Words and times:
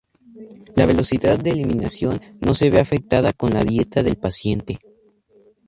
La 0.75 0.87
velocidad 0.87 1.37
de 1.37 1.51
eliminación 1.51 2.19
no 2.39 2.55
se 2.55 2.71
ve 2.71 2.79
afectada 2.79 3.33
con 3.33 3.53
la 3.53 3.63
dieta 3.63 4.01
del 4.01 4.15
paciente. 4.15 4.79